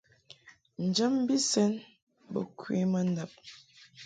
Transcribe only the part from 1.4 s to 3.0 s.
sɛn bo kwe